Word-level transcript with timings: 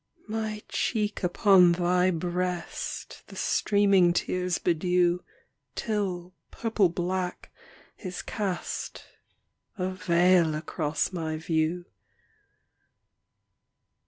My 0.27 0.63
cheek 0.67 1.21
upon 1.21 1.73
thy 1.73 2.09
breast 2.09 3.21
The 3.27 3.35
streaming 3.35 4.13
tears 4.13 4.57
bedew, 4.57 5.19
Till, 5.75 6.33
purple 6.49 6.89
black, 6.89 7.51
is 7.99 8.23
cast 8.23 9.05
A 9.77 9.91
veil 9.91 10.55
across 10.55 11.13
my 11.13 11.37
view. 11.37 11.85